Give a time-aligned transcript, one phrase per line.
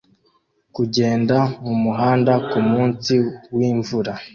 [0.75, 3.13] kugenda mumuhanda kumunsi
[3.57, 4.13] wimvura